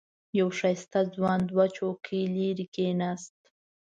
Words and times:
یو 0.39 0.47
ښایسته 0.59 0.99
ځوان 1.15 1.39
دوه 1.49 1.65
چوکۍ 1.75 2.21
لرې 2.35 2.65
کېناست. 2.75 3.37